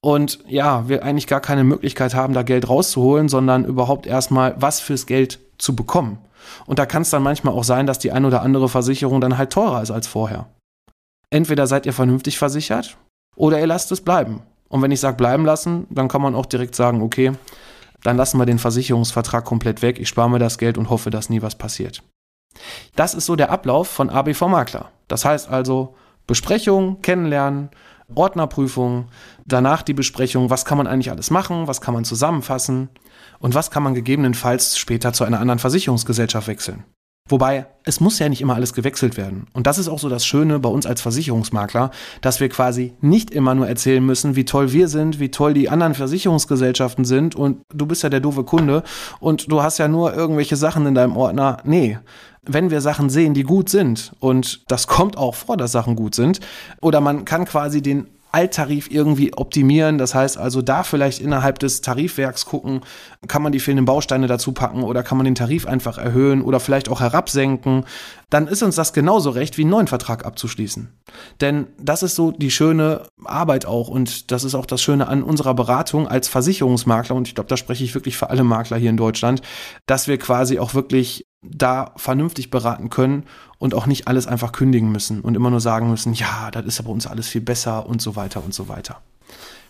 und 0.00 0.40
ja, 0.48 0.88
wir 0.88 1.04
eigentlich 1.04 1.26
gar 1.26 1.40
keine 1.40 1.64
Möglichkeit 1.64 2.14
haben, 2.14 2.34
da 2.34 2.42
Geld 2.42 2.68
rauszuholen, 2.68 3.28
sondern 3.28 3.64
überhaupt 3.64 4.06
erstmal 4.06 4.54
was 4.58 4.80
fürs 4.80 5.06
Geld 5.06 5.38
zu 5.58 5.76
bekommen. 5.76 6.18
Und 6.66 6.78
da 6.78 6.86
kann 6.86 7.02
es 7.02 7.10
dann 7.10 7.22
manchmal 7.22 7.54
auch 7.54 7.64
sein, 7.64 7.86
dass 7.86 8.00
die 8.00 8.10
ein 8.10 8.24
oder 8.24 8.42
andere 8.42 8.68
Versicherung 8.68 9.20
dann 9.20 9.38
halt 9.38 9.50
teurer 9.50 9.80
ist 9.80 9.92
als 9.92 10.08
vorher. 10.08 10.46
Entweder 11.30 11.66
seid 11.66 11.86
ihr 11.86 11.92
vernünftig 11.92 12.36
versichert 12.36 12.96
oder 13.36 13.60
ihr 13.60 13.66
lasst 13.66 13.92
es 13.92 14.00
bleiben. 14.00 14.42
Und 14.68 14.82
wenn 14.82 14.90
ich 14.90 15.00
sage 15.00 15.16
bleiben 15.16 15.44
lassen, 15.44 15.86
dann 15.90 16.08
kann 16.08 16.22
man 16.22 16.34
auch 16.34 16.46
direkt 16.46 16.74
sagen, 16.74 17.00
okay, 17.00 17.32
dann 18.02 18.16
lassen 18.16 18.38
wir 18.38 18.46
den 18.46 18.58
Versicherungsvertrag 18.58 19.44
komplett 19.44 19.82
weg, 19.82 20.00
ich 20.00 20.08
spare 20.08 20.28
mir 20.28 20.38
das 20.40 20.58
Geld 20.58 20.78
und 20.78 20.90
hoffe, 20.90 21.10
dass 21.10 21.30
nie 21.30 21.42
was 21.42 21.54
passiert. 21.54 22.02
Das 22.96 23.14
ist 23.14 23.26
so 23.26 23.36
der 23.36 23.50
Ablauf 23.50 23.88
von 23.88 24.10
ABV 24.10 24.42
Makler. 24.42 24.90
Das 25.08 25.24
heißt 25.24 25.48
also 25.48 25.94
Besprechung, 26.26 27.02
Kennenlernen, 27.02 27.70
Ordnerprüfung, 28.14 29.08
danach 29.46 29.82
die 29.82 29.94
Besprechung, 29.94 30.50
was 30.50 30.64
kann 30.64 30.78
man 30.78 30.86
eigentlich 30.86 31.10
alles 31.10 31.30
machen, 31.30 31.66
was 31.66 31.80
kann 31.80 31.94
man 31.94 32.04
zusammenfassen 32.04 32.90
und 33.38 33.54
was 33.54 33.70
kann 33.70 33.82
man 33.82 33.94
gegebenenfalls 33.94 34.78
später 34.78 35.12
zu 35.12 35.24
einer 35.24 35.40
anderen 35.40 35.58
Versicherungsgesellschaft 35.58 36.46
wechseln. 36.46 36.84
Wobei, 37.28 37.66
es 37.84 38.00
muss 38.00 38.18
ja 38.18 38.28
nicht 38.28 38.40
immer 38.40 38.56
alles 38.56 38.74
gewechselt 38.74 39.16
werden. 39.16 39.46
Und 39.52 39.66
das 39.66 39.78
ist 39.78 39.88
auch 39.88 39.98
so 39.98 40.08
das 40.08 40.26
Schöne 40.26 40.58
bei 40.58 40.68
uns 40.68 40.86
als 40.86 41.00
Versicherungsmakler, 41.00 41.90
dass 42.20 42.40
wir 42.40 42.48
quasi 42.48 42.94
nicht 43.00 43.30
immer 43.30 43.54
nur 43.54 43.68
erzählen 43.68 44.04
müssen, 44.04 44.36
wie 44.36 44.44
toll 44.44 44.72
wir 44.72 44.88
sind, 44.88 45.20
wie 45.20 45.30
toll 45.30 45.54
die 45.54 45.68
anderen 45.68 45.94
Versicherungsgesellschaften 45.94 47.04
sind 47.04 47.34
und 47.34 47.62
du 47.72 47.86
bist 47.86 48.02
ja 48.02 48.08
der 48.08 48.20
doofe 48.20 48.44
Kunde 48.44 48.82
und 49.20 49.50
du 49.50 49.62
hast 49.62 49.78
ja 49.78 49.88
nur 49.88 50.14
irgendwelche 50.14 50.56
Sachen 50.56 50.84
in 50.84 50.94
deinem 50.94 51.16
Ordner. 51.16 51.58
Nee, 51.64 51.98
wenn 52.44 52.70
wir 52.70 52.80
Sachen 52.80 53.08
sehen, 53.08 53.34
die 53.34 53.44
gut 53.44 53.68
sind, 53.68 54.12
und 54.18 54.64
das 54.70 54.88
kommt 54.88 55.16
auch 55.16 55.36
vor, 55.36 55.56
dass 55.56 55.70
Sachen 55.70 55.94
gut 55.94 56.14
sind, 56.14 56.40
oder 56.80 57.00
man 57.00 57.24
kann 57.24 57.44
quasi 57.44 57.82
den 57.82 58.08
Alttarif 58.32 58.90
irgendwie 58.90 59.34
optimieren. 59.34 59.98
Das 59.98 60.14
heißt 60.14 60.38
also, 60.38 60.62
da 60.62 60.82
vielleicht 60.82 61.20
innerhalb 61.20 61.58
des 61.58 61.82
Tarifwerks 61.82 62.46
gucken, 62.46 62.80
kann 63.28 63.42
man 63.42 63.52
die 63.52 63.60
fehlenden 63.60 63.84
Bausteine 63.84 64.26
dazu 64.26 64.52
packen 64.52 64.82
oder 64.82 65.02
kann 65.02 65.18
man 65.18 65.26
den 65.26 65.34
Tarif 65.34 65.66
einfach 65.66 65.98
erhöhen 65.98 66.42
oder 66.42 66.58
vielleicht 66.58 66.88
auch 66.88 67.00
herabsenken. 67.00 67.84
Dann 68.30 68.48
ist 68.48 68.62
uns 68.62 68.76
das 68.76 68.94
genauso 68.94 69.30
recht, 69.30 69.58
wie 69.58 69.62
einen 69.62 69.70
neuen 69.70 69.86
Vertrag 69.86 70.24
abzuschließen. 70.24 70.88
Denn 71.42 71.66
das 71.78 72.02
ist 72.02 72.14
so 72.14 72.30
die 72.30 72.50
schöne 72.50 73.02
Arbeit 73.24 73.66
auch 73.66 73.88
und 73.88 74.30
das 74.30 74.44
ist 74.44 74.54
auch 74.54 74.66
das 74.66 74.80
Schöne 74.80 75.08
an 75.08 75.22
unserer 75.22 75.54
Beratung 75.54 76.08
als 76.08 76.28
Versicherungsmakler 76.28 77.14
und 77.14 77.28
ich 77.28 77.34
glaube, 77.34 77.48
da 77.48 77.58
spreche 77.58 77.84
ich 77.84 77.94
wirklich 77.94 78.16
für 78.16 78.30
alle 78.30 78.44
Makler 78.44 78.78
hier 78.78 78.90
in 78.90 78.96
Deutschland, 78.96 79.42
dass 79.86 80.08
wir 80.08 80.16
quasi 80.16 80.58
auch 80.58 80.72
wirklich 80.72 81.26
da 81.42 81.92
vernünftig 81.96 82.50
beraten 82.50 82.88
können 82.88 83.24
und 83.58 83.74
auch 83.74 83.86
nicht 83.86 84.08
alles 84.08 84.26
einfach 84.26 84.52
kündigen 84.52 84.90
müssen 84.92 85.20
und 85.20 85.36
immer 85.36 85.50
nur 85.50 85.60
sagen 85.60 85.90
müssen, 85.90 86.14
ja, 86.14 86.50
das 86.50 86.64
ist 86.66 86.78
ja 86.78 86.84
bei 86.84 86.90
uns 86.90 87.06
alles 87.06 87.28
viel 87.28 87.40
besser 87.40 87.86
und 87.86 88.00
so 88.00 88.16
weiter 88.16 88.44
und 88.44 88.54
so 88.54 88.68
weiter. 88.68 89.02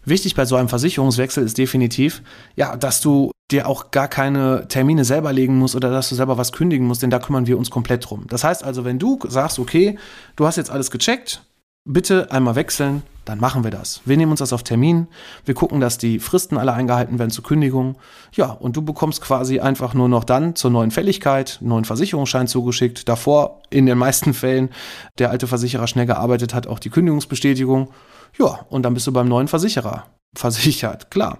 Wichtig 0.04 0.34
bei 0.34 0.44
so 0.44 0.56
einem 0.56 0.68
Versicherungswechsel 0.68 1.44
ist 1.44 1.58
definitiv, 1.58 2.22
ja, 2.56 2.76
dass 2.76 3.00
du 3.00 3.30
dir 3.50 3.68
auch 3.68 3.90
gar 3.90 4.08
keine 4.08 4.66
Termine 4.68 5.04
selber 5.04 5.32
legen 5.32 5.58
musst 5.58 5.76
oder 5.76 5.90
dass 5.90 6.08
du 6.08 6.14
selber 6.14 6.38
was 6.38 6.52
kündigen 6.52 6.86
musst, 6.86 7.02
denn 7.02 7.10
da 7.10 7.18
kümmern 7.18 7.46
wir 7.46 7.56
uns 7.56 7.70
komplett 7.70 8.08
drum. 8.08 8.26
Das 8.28 8.44
heißt 8.44 8.64
also, 8.64 8.84
wenn 8.84 8.98
du 8.98 9.18
sagst, 9.28 9.58
okay, 9.58 9.98
du 10.36 10.46
hast 10.46 10.56
jetzt 10.56 10.70
alles 10.70 10.90
gecheckt, 10.90 11.44
bitte 11.84 12.30
einmal 12.32 12.56
wechseln, 12.56 13.02
dann 13.24 13.38
machen 13.38 13.64
wir 13.64 13.70
das. 13.70 14.00
Wir 14.04 14.16
nehmen 14.16 14.32
uns 14.32 14.40
das 14.40 14.52
auf 14.52 14.62
Termin, 14.62 15.06
wir 15.44 15.54
gucken, 15.54 15.80
dass 15.80 15.98
die 15.98 16.18
Fristen 16.18 16.58
alle 16.58 16.72
eingehalten 16.72 17.18
werden 17.18 17.30
zur 17.30 17.44
Kündigung. 17.44 17.96
Ja, 18.32 18.50
und 18.50 18.76
du 18.76 18.82
bekommst 18.82 19.20
quasi 19.20 19.60
einfach 19.60 19.94
nur 19.94 20.08
noch 20.08 20.24
dann 20.24 20.56
zur 20.56 20.70
neuen 20.70 20.90
Fälligkeit 20.90 21.58
einen 21.60 21.70
neuen 21.70 21.84
Versicherungsschein 21.84 22.48
zugeschickt. 22.48 23.08
Davor 23.08 23.60
in 23.70 23.86
den 23.86 23.98
meisten 23.98 24.34
Fällen 24.34 24.70
der 25.18 25.30
alte 25.30 25.46
Versicherer 25.46 25.86
schnell 25.86 26.06
gearbeitet 26.06 26.54
hat, 26.54 26.66
auch 26.66 26.78
die 26.78 26.90
Kündigungsbestätigung. 26.90 27.90
Ja, 28.38 28.66
und 28.70 28.82
dann 28.82 28.94
bist 28.94 29.06
du 29.06 29.12
beim 29.12 29.28
neuen 29.28 29.48
Versicherer 29.48 30.06
versichert, 30.34 31.10
klar. 31.10 31.38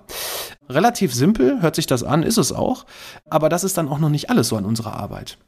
Relativ 0.69 1.15
simpel 1.15 1.63
hört 1.63 1.77
sich 1.77 1.87
das 1.87 2.05
an, 2.05 2.23
ist 2.23 2.39
es 2.39 2.53
auch, 2.53 2.87
aber 3.29 3.49
das 3.49 3.65
ist 3.65 3.77
dann 3.79 3.89
auch 3.89 3.99
noch 3.99 4.11
nicht 4.11 4.31
alles 4.31 4.49
so 4.49 4.57
an 4.57 4.65
unserer 4.65 4.95
Arbeit. 4.95 5.39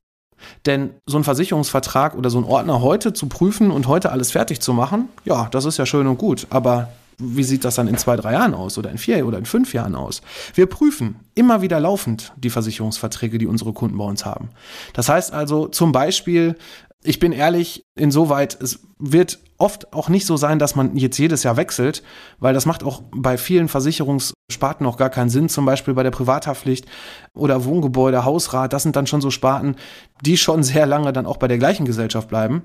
Denn 0.67 0.91
so 1.07 1.17
ein 1.19 1.25
Versicherungsvertrag 1.25 2.15
oder 2.15 2.31
so 2.31 2.39
ein 2.39 2.45
Ordner 2.45 2.81
heute 2.81 3.13
zu 3.13 3.27
prüfen 3.27 3.71
und 3.71 3.89
heute 3.89 4.13
alles 4.13 4.33
fertig 4.33 4.61
zu 4.61 4.73
machen, 4.73 5.09
ja, 5.25 5.49
das 5.51 5.65
ist 5.65 5.79
ja 5.79 5.87
schön 5.87 6.07
und 6.07 6.19
gut. 6.19 6.47
Aber 6.51 6.89
wie 7.19 7.45
sieht 7.45 7.65
das 7.65 7.77
dann 7.77 7.89
in 7.89 7.97
zwei, 7.97 8.17
drei 8.17 8.33
Jahren 8.33 8.55
aus 8.55 8.77
oder 8.79 8.91
in 8.91 8.99
vier 8.99 9.27
oder 9.27 9.39
in 9.39 9.47
fünf 9.47 9.73
Jahren 9.73 9.95
aus? 9.95 10.23
Wir 10.55 10.67
prüfen 10.67 11.17
immer 11.35 11.63
wieder 11.63 11.81
laufend 11.81 12.33
die 12.37 12.51
Versicherungsverträge, 12.51 13.39
die 13.39 13.47
unsere 13.47 13.73
Kunden 13.73 13.99
bei 13.99 14.05
uns 14.05 14.25
haben. 14.25 14.51
Das 14.95 15.09
heißt 15.09 15.33
also 15.33 15.69
zum 15.69 15.93
Beispiel, 15.93 16.57
ich 17.03 17.19
bin 17.19 17.33
ehrlich, 17.33 17.85
insoweit, 17.95 18.59
es 18.61 18.81
wird 19.13 19.39
oft 19.59 19.93
auch 19.93 20.09
nicht 20.09 20.27
so 20.27 20.37
sein, 20.37 20.59
dass 20.59 20.75
man 20.75 20.97
jetzt 20.97 21.19
jedes 21.19 21.43
Jahr 21.43 21.57
wechselt, 21.57 22.03
weil 22.39 22.55
das 22.55 22.67
macht 22.67 22.83
auch 22.83 23.03
bei 23.15 23.39
vielen 23.39 23.69
Versicherungssparten 23.69 24.85
auch 24.87 24.97
gar 24.97 25.11
keinen 25.11 25.31
Sinn, 25.31 25.49
zum 25.49 25.65
Beispiel 25.65 25.95
bei 25.95 26.03
der 26.03 26.11
Privathaftpflicht 26.11 26.87
oder 27.35 27.65
Wohngebäude, 27.65 28.25
Hausrat, 28.25 28.73
das 28.73 28.83
sind 28.83 28.97
dann 28.97 29.07
schon 29.07 29.21
so 29.21 29.31
Sparten, 29.31 29.77
die 30.23 30.37
schon 30.37 30.63
sehr 30.63 30.87
lange 30.87 31.13
dann 31.13 31.27
auch 31.27 31.37
bei 31.37 31.49
der 31.49 31.59
gleichen 31.59 31.87
Gesellschaft 31.87 32.29
bleiben, 32.29 32.63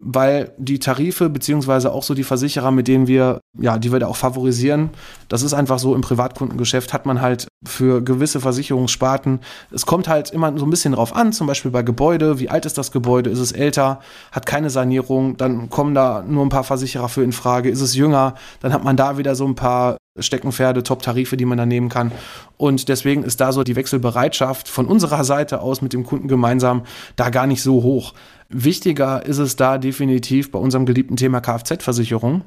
weil 0.00 0.52
die 0.58 0.78
Tarife 0.78 1.28
beziehungsweise 1.28 1.92
auch 1.92 2.02
so 2.02 2.14
die 2.14 2.24
Versicherer, 2.24 2.70
mit 2.70 2.88
denen 2.88 3.06
wir, 3.06 3.40
ja, 3.58 3.78
die 3.78 3.92
wir 3.92 4.00
da 4.00 4.08
auch 4.08 4.16
favorisieren, 4.16 4.90
das 5.28 5.42
ist 5.42 5.54
einfach 5.54 5.78
so 5.78 5.94
im 5.94 6.00
Privatkundengeschäft 6.00 6.92
hat 6.92 7.06
man 7.06 7.20
halt 7.20 7.46
für 7.64 8.02
gewisse 8.02 8.40
Versicherungssparten, 8.40 9.40
es 9.70 9.86
kommt 9.86 10.08
halt 10.08 10.30
immer 10.30 10.56
so 10.58 10.66
ein 10.66 10.70
bisschen 10.70 10.94
drauf 10.94 11.14
an, 11.14 11.32
zum 11.32 11.46
Beispiel 11.46 11.70
bei 11.70 11.82
Gebäude, 11.82 12.40
wie 12.40 12.48
alt 12.48 12.66
ist 12.66 12.78
das 12.78 12.90
Gebäude, 12.90 13.30
ist 13.30 13.38
es 13.38 13.52
älter, 13.52 14.00
hat 14.32 14.46
keine 14.46 14.70
Sanierung, 14.70 15.36
dann 15.36 15.70
kommen 15.82 15.96
da 15.96 16.22
nur 16.24 16.46
ein 16.46 16.48
paar 16.48 16.62
Versicherer 16.62 17.08
für 17.08 17.24
in 17.24 17.32
Frage, 17.32 17.68
ist 17.68 17.80
es 17.80 17.96
jünger, 17.96 18.36
dann 18.60 18.72
hat 18.72 18.84
man 18.84 18.96
da 18.96 19.18
wieder 19.18 19.34
so 19.34 19.44
ein 19.44 19.56
paar 19.56 19.96
Steckenpferde, 20.16 20.84
Top-Tarife, 20.84 21.36
die 21.36 21.44
man 21.44 21.58
da 21.58 21.66
nehmen 21.66 21.88
kann. 21.88 22.12
Und 22.56 22.88
deswegen 22.88 23.24
ist 23.24 23.40
da 23.40 23.50
so 23.50 23.64
die 23.64 23.74
Wechselbereitschaft 23.74 24.68
von 24.68 24.86
unserer 24.86 25.24
Seite 25.24 25.60
aus 25.60 25.82
mit 25.82 25.92
dem 25.92 26.04
Kunden 26.04 26.28
gemeinsam 26.28 26.84
da 27.16 27.30
gar 27.30 27.48
nicht 27.48 27.62
so 27.64 27.82
hoch. 27.82 28.14
Wichtiger 28.48 29.26
ist 29.26 29.38
es 29.38 29.56
da 29.56 29.76
definitiv 29.76 30.52
bei 30.52 30.60
unserem 30.60 30.86
geliebten 30.86 31.16
Thema 31.16 31.40
Kfz-Versicherung. 31.40 32.44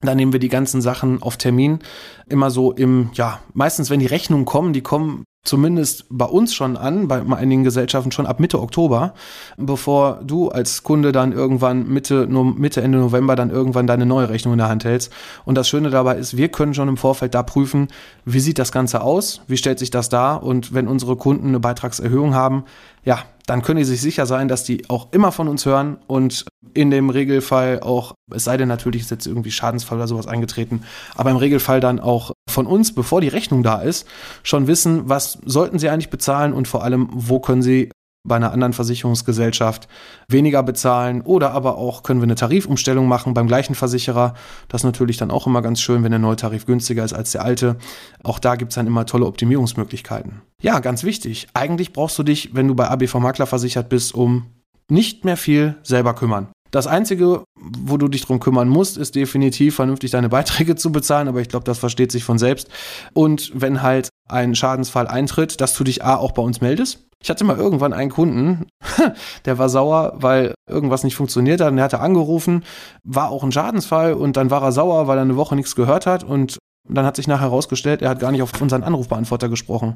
Da 0.00 0.14
nehmen 0.14 0.32
wir 0.32 0.40
die 0.40 0.48
ganzen 0.48 0.80
Sachen 0.80 1.20
auf 1.20 1.36
Termin. 1.36 1.80
Immer 2.26 2.50
so 2.50 2.72
im, 2.72 3.10
ja, 3.12 3.40
meistens, 3.52 3.90
wenn 3.90 4.00
die 4.00 4.06
Rechnungen 4.06 4.46
kommen, 4.46 4.72
die 4.72 4.80
kommen 4.80 5.24
zumindest 5.44 6.04
bei 6.10 6.26
uns 6.26 6.54
schon 6.54 6.76
an, 6.76 7.08
bei 7.08 7.22
einigen 7.36 7.64
Gesellschaften 7.64 8.12
schon 8.12 8.26
ab 8.26 8.38
Mitte 8.38 8.60
Oktober, 8.60 9.14
bevor 9.56 10.20
du 10.22 10.48
als 10.50 10.82
Kunde 10.82 11.12
dann 11.12 11.32
irgendwann 11.32 11.88
Mitte, 11.88 12.26
Mitte, 12.26 12.82
Ende 12.82 12.98
November 12.98 13.34
dann 13.34 13.50
irgendwann 13.50 13.86
deine 13.86 14.06
neue 14.06 14.28
Rechnung 14.28 14.54
in 14.54 14.58
der 14.58 14.68
Hand 14.68 14.84
hältst. 14.84 15.12
Und 15.44 15.54
das 15.54 15.68
Schöne 15.68 15.90
dabei 15.90 16.16
ist, 16.16 16.36
wir 16.36 16.48
können 16.48 16.74
schon 16.74 16.88
im 16.88 16.96
Vorfeld 16.96 17.34
da 17.34 17.42
prüfen, 17.42 17.88
wie 18.24 18.40
sieht 18.40 18.58
das 18.58 18.72
Ganze 18.72 19.00
aus, 19.00 19.40
wie 19.46 19.56
stellt 19.56 19.78
sich 19.78 19.90
das 19.90 20.08
dar 20.08 20.42
und 20.42 20.74
wenn 20.74 20.86
unsere 20.86 21.16
Kunden 21.16 21.48
eine 21.48 21.60
Beitragserhöhung 21.60 22.34
haben, 22.34 22.64
ja, 23.04 23.20
dann 23.48 23.62
können 23.62 23.78
die 23.78 23.84
sich 23.84 24.02
sicher 24.02 24.26
sein, 24.26 24.46
dass 24.46 24.62
die 24.62 24.88
auch 24.90 25.08
immer 25.10 25.32
von 25.32 25.48
uns 25.48 25.64
hören 25.64 25.96
und 26.06 26.44
in 26.74 26.90
dem 26.90 27.08
Regelfall 27.08 27.80
auch, 27.80 28.14
es 28.30 28.44
sei 28.44 28.58
denn 28.58 28.68
natürlich 28.68 29.02
ist 29.02 29.10
jetzt 29.10 29.26
irgendwie 29.26 29.50
Schadensfall 29.50 29.96
oder 29.96 30.06
sowas 30.06 30.26
eingetreten, 30.26 30.82
aber 31.16 31.30
im 31.30 31.38
Regelfall 31.38 31.80
dann 31.80 31.98
auch 31.98 32.32
von 32.48 32.66
uns, 32.66 32.94
bevor 32.94 33.22
die 33.22 33.28
Rechnung 33.28 33.62
da 33.62 33.80
ist, 33.80 34.06
schon 34.42 34.66
wissen, 34.66 35.08
was 35.08 35.38
sollten 35.46 35.78
sie 35.78 35.88
eigentlich 35.88 36.10
bezahlen 36.10 36.52
und 36.52 36.68
vor 36.68 36.84
allem, 36.84 37.08
wo 37.10 37.40
können 37.40 37.62
sie 37.62 37.90
bei 38.24 38.36
einer 38.36 38.52
anderen 38.52 38.72
Versicherungsgesellschaft 38.72 39.88
weniger 40.28 40.62
bezahlen 40.62 41.22
oder 41.22 41.52
aber 41.52 41.78
auch 41.78 42.02
können 42.02 42.20
wir 42.20 42.24
eine 42.24 42.34
Tarifumstellung 42.34 43.08
machen 43.08 43.34
beim 43.34 43.46
gleichen 43.46 43.74
Versicherer. 43.74 44.34
Das 44.68 44.82
ist 44.82 44.84
natürlich 44.84 45.16
dann 45.16 45.30
auch 45.30 45.46
immer 45.46 45.62
ganz 45.62 45.80
schön, 45.80 46.04
wenn 46.04 46.10
der 46.10 46.18
neue 46.18 46.36
Tarif 46.36 46.66
günstiger 46.66 47.04
ist 47.04 47.12
als 47.12 47.32
der 47.32 47.44
alte. 47.44 47.76
Auch 48.22 48.38
da 48.38 48.56
gibt 48.56 48.72
es 48.72 48.76
dann 48.76 48.86
immer 48.86 49.06
tolle 49.06 49.26
Optimierungsmöglichkeiten. 49.26 50.42
Ja, 50.60 50.80
ganz 50.80 51.04
wichtig. 51.04 51.48
Eigentlich 51.54 51.92
brauchst 51.92 52.18
du 52.18 52.22
dich, 52.22 52.54
wenn 52.54 52.68
du 52.68 52.74
bei 52.74 52.88
ABV 52.88 53.14
Makler 53.14 53.46
versichert 53.46 53.88
bist, 53.88 54.14
um 54.14 54.46
nicht 54.90 55.24
mehr 55.24 55.36
viel 55.36 55.76
selber 55.82 56.14
kümmern. 56.14 56.48
Das 56.70 56.86
Einzige, 56.86 57.44
wo 57.56 57.96
du 57.96 58.08
dich 58.08 58.26
drum 58.26 58.40
kümmern 58.40 58.68
musst, 58.68 58.98
ist 58.98 59.14
definitiv 59.14 59.76
vernünftig 59.76 60.10
deine 60.10 60.28
Beiträge 60.28 60.76
zu 60.76 60.92
bezahlen, 60.92 61.28
aber 61.28 61.40
ich 61.40 61.48
glaube, 61.48 61.64
das 61.64 61.78
versteht 61.78 62.12
sich 62.12 62.24
von 62.24 62.38
selbst. 62.38 62.68
Und 63.14 63.52
wenn 63.54 63.82
halt 63.82 64.10
ein 64.28 64.54
Schadensfall 64.54 65.06
eintritt, 65.06 65.60
dass 65.60 65.74
du 65.74 65.84
dich 65.84 66.04
A 66.04 66.16
auch 66.16 66.32
bei 66.32 66.42
uns 66.42 66.60
meldest. 66.60 67.07
Ich 67.22 67.30
hatte 67.30 67.44
mal 67.44 67.56
irgendwann 67.56 67.92
einen 67.92 68.10
Kunden, 68.10 68.66
der 69.44 69.58
war 69.58 69.68
sauer, 69.68 70.14
weil 70.16 70.54
irgendwas 70.68 71.02
nicht 71.02 71.16
funktioniert 71.16 71.60
hat 71.60 71.72
und 71.72 71.78
er 71.78 71.84
hatte 71.84 72.00
angerufen, 72.00 72.64
war 73.02 73.30
auch 73.30 73.42
ein 73.42 73.52
Schadensfall 73.52 74.14
und 74.14 74.36
dann 74.36 74.50
war 74.50 74.62
er 74.62 74.72
sauer, 74.72 75.08
weil 75.08 75.18
er 75.18 75.22
eine 75.22 75.36
Woche 75.36 75.56
nichts 75.56 75.74
gehört 75.74 76.06
hat 76.06 76.22
und 76.22 76.58
dann 76.88 77.04
hat 77.04 77.16
sich 77.16 77.28
nachher 77.28 77.50
herausgestellt, 77.50 78.02
er 78.02 78.10
hat 78.10 78.20
gar 78.20 78.32
nicht 78.32 78.42
auf 78.42 78.58
unseren 78.60 78.82
Anrufbeantworter 78.82 79.48
gesprochen. 79.48 79.94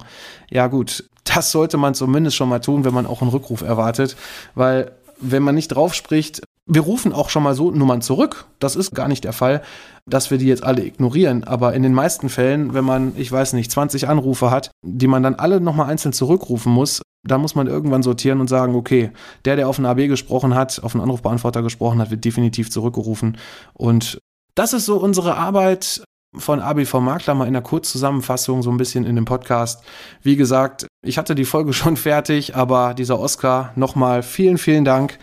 Ja 0.50 0.66
gut, 0.66 1.08
das 1.24 1.50
sollte 1.50 1.78
man 1.78 1.94
zumindest 1.94 2.36
schon 2.36 2.48
mal 2.48 2.58
tun, 2.58 2.84
wenn 2.84 2.92
man 2.92 3.06
auch 3.06 3.22
einen 3.22 3.30
Rückruf 3.30 3.62
erwartet, 3.62 4.16
weil 4.54 4.92
wenn 5.20 5.42
man 5.42 5.54
nicht 5.54 5.68
drauf 5.68 5.94
spricht, 5.94 6.42
wir 6.66 6.82
rufen 6.82 7.12
auch 7.12 7.28
schon 7.28 7.42
mal 7.42 7.54
so 7.54 7.70
Nummern 7.70 8.02
zurück. 8.02 8.46
Das 8.58 8.76
ist 8.76 8.94
gar 8.94 9.08
nicht 9.08 9.24
der 9.24 9.32
Fall, 9.32 9.62
dass 10.06 10.30
wir 10.30 10.38
die 10.38 10.46
jetzt 10.46 10.62
alle 10.62 10.84
ignorieren. 10.84 11.44
Aber 11.44 11.74
in 11.74 11.82
den 11.82 11.94
meisten 11.94 12.28
Fällen, 12.28 12.74
wenn 12.74 12.84
man, 12.84 13.14
ich 13.16 13.30
weiß 13.30 13.54
nicht, 13.54 13.70
20 13.70 14.08
Anrufe 14.08 14.50
hat, 14.50 14.70
die 14.84 15.08
man 15.08 15.22
dann 15.22 15.34
alle 15.34 15.60
nochmal 15.60 15.90
einzeln 15.90 16.12
zurückrufen 16.12 16.72
muss, 16.72 17.02
da 17.24 17.38
muss 17.38 17.54
man 17.54 17.66
irgendwann 17.66 18.02
sortieren 18.02 18.40
und 18.40 18.48
sagen, 18.48 18.74
okay, 18.74 19.10
der, 19.44 19.56
der 19.56 19.68
auf 19.68 19.78
einen 19.78 19.86
AB 19.86 20.08
gesprochen 20.08 20.54
hat, 20.54 20.82
auf 20.82 20.94
einen 20.94 21.02
Anrufbeantworter 21.02 21.62
gesprochen 21.62 22.00
hat, 22.00 22.10
wird 22.10 22.24
definitiv 22.24 22.70
zurückgerufen. 22.70 23.38
Und 23.74 24.18
das 24.54 24.72
ist 24.72 24.86
so 24.86 24.96
unsere 24.98 25.36
Arbeit 25.36 26.02
von 26.34 26.60
ABV 26.60 26.94
Makler 26.94 27.34
mal 27.34 27.46
in 27.46 27.52
der 27.52 27.62
Kurzzusammenfassung 27.62 28.62
so 28.62 28.70
ein 28.70 28.76
bisschen 28.76 29.04
in 29.04 29.16
dem 29.16 29.24
Podcast. 29.24 29.84
Wie 30.22 30.36
gesagt, 30.36 30.86
ich 31.04 31.18
hatte 31.18 31.34
die 31.34 31.44
Folge 31.44 31.72
schon 31.72 31.96
fertig, 31.96 32.56
aber 32.56 32.94
dieser 32.94 33.18
Oscar 33.18 33.72
nochmal 33.76 34.22
vielen, 34.22 34.58
vielen 34.58 34.84
Dank 34.84 35.18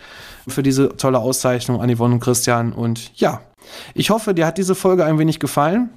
für 0.48 0.62
diese 0.62 0.96
tolle 0.96 1.18
Auszeichnung 1.18 1.80
an 1.80 1.94
Yvonne 1.94 2.14
und 2.14 2.20
Christian. 2.20 2.72
Und 2.72 3.12
ja, 3.18 3.42
ich 3.94 4.10
hoffe, 4.10 4.34
dir 4.34 4.46
hat 4.46 4.58
diese 4.58 4.74
Folge 4.74 5.04
ein 5.04 5.18
wenig 5.18 5.38
gefallen. 5.38 5.90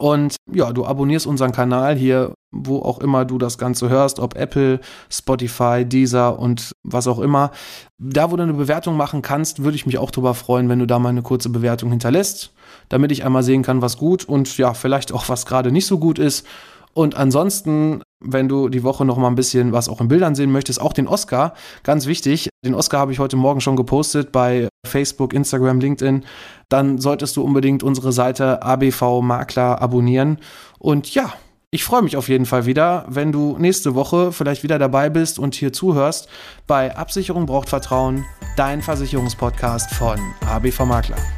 Und 0.00 0.36
ja, 0.52 0.72
du 0.72 0.86
abonnierst 0.86 1.26
unseren 1.26 1.50
Kanal 1.50 1.96
hier, 1.96 2.34
wo 2.52 2.78
auch 2.78 3.00
immer 3.00 3.24
du 3.24 3.36
das 3.36 3.58
Ganze 3.58 3.88
hörst, 3.88 4.20
ob 4.20 4.36
Apple, 4.36 4.80
Spotify, 5.10 5.84
Deezer 5.84 6.38
und 6.38 6.72
was 6.84 7.08
auch 7.08 7.18
immer. 7.18 7.50
Da, 7.98 8.30
wo 8.30 8.36
du 8.36 8.44
eine 8.44 8.54
Bewertung 8.54 8.96
machen 8.96 9.22
kannst, 9.22 9.64
würde 9.64 9.74
ich 9.74 9.86
mich 9.86 9.98
auch 9.98 10.12
darüber 10.12 10.34
freuen, 10.34 10.68
wenn 10.68 10.78
du 10.78 10.86
da 10.86 11.00
mal 11.00 11.08
eine 11.08 11.22
kurze 11.22 11.50
Bewertung 11.50 11.90
hinterlässt, 11.90 12.52
damit 12.88 13.10
ich 13.10 13.24
einmal 13.24 13.42
sehen 13.42 13.62
kann, 13.62 13.82
was 13.82 13.98
gut 13.98 14.24
und 14.24 14.56
ja, 14.56 14.72
vielleicht 14.72 15.12
auch 15.12 15.28
was 15.28 15.46
gerade 15.46 15.72
nicht 15.72 15.86
so 15.86 15.98
gut 15.98 16.20
ist. 16.20 16.46
Und 16.94 17.16
ansonsten, 17.16 18.02
wenn 18.24 18.48
du 18.48 18.68
die 18.68 18.82
Woche 18.82 19.04
noch 19.04 19.18
mal 19.18 19.28
ein 19.28 19.34
bisschen 19.34 19.72
was 19.72 19.88
auch 19.88 20.00
in 20.00 20.08
Bildern 20.08 20.34
sehen 20.34 20.50
möchtest, 20.50 20.80
auch 20.80 20.92
den 20.92 21.08
Oscar, 21.08 21.54
ganz 21.82 22.06
wichtig. 22.06 22.48
Den 22.64 22.74
Oscar 22.74 23.00
habe 23.00 23.12
ich 23.12 23.18
heute 23.18 23.36
Morgen 23.36 23.60
schon 23.60 23.76
gepostet 23.76 24.32
bei 24.32 24.68
Facebook, 24.88 25.32
Instagram, 25.32 25.78
LinkedIn. 25.78 26.24
Dann 26.68 26.98
solltest 26.98 27.36
du 27.36 27.42
unbedingt 27.42 27.82
unsere 27.84 28.12
Seite 28.12 28.62
ABV 28.62 29.20
Makler 29.22 29.80
abonnieren. 29.80 30.38
Und 30.78 31.14
ja, 31.14 31.32
ich 31.70 31.84
freue 31.84 32.02
mich 32.02 32.16
auf 32.16 32.28
jeden 32.28 32.46
Fall 32.46 32.66
wieder, 32.66 33.04
wenn 33.08 33.30
du 33.30 33.56
nächste 33.58 33.94
Woche 33.94 34.32
vielleicht 34.32 34.62
wieder 34.62 34.78
dabei 34.78 35.10
bist 35.10 35.38
und 35.38 35.54
hier 35.54 35.72
zuhörst 35.72 36.28
bei 36.66 36.96
Absicherung 36.96 37.44
braucht 37.46 37.68
Vertrauen, 37.68 38.24
dein 38.56 38.80
Versicherungspodcast 38.80 39.94
von 39.94 40.18
ABV 40.46 40.86
Makler. 40.86 41.37